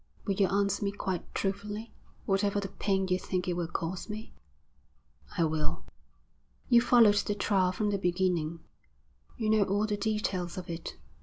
Will 0.25 0.33
you 0.33 0.47
answer 0.47 0.83
me 0.83 0.91
quite 0.91 1.31
truthfully, 1.35 1.93
whatever 2.25 2.59
the 2.59 2.69
pain 2.69 3.07
you 3.09 3.19
think 3.19 3.47
it 3.47 3.53
will 3.53 3.67
cause 3.67 4.09
me?' 4.09 4.33
'I 5.37 5.43
will.' 5.43 5.85
'You 6.69 6.81
followed 6.81 7.13
the 7.17 7.35
trial 7.35 7.71
from 7.71 7.91
the 7.91 7.99
beginning, 7.99 8.61
you 9.37 9.47
know 9.47 9.61
all 9.65 9.85
the 9.85 9.97
details 9.97 10.57
of 10.57 10.71
it. 10.71 10.95